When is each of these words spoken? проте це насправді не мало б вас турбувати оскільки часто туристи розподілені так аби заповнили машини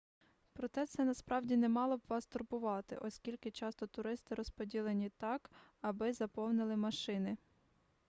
проте 0.53 0.85
це 0.85 1.05
насправді 1.05 1.57
не 1.57 1.69
мало 1.69 1.97
б 1.97 2.01
вас 2.09 2.25
турбувати 2.25 2.97
оскільки 2.97 3.51
часто 3.51 3.87
туристи 3.87 4.35
розподілені 4.35 5.09
так 5.09 5.49
аби 5.81 6.13
заповнили 6.13 6.75
машини 6.75 7.37